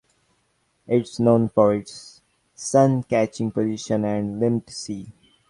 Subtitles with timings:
[0.87, 2.21] It is known for its
[2.55, 5.11] sun catching position and limpid sea.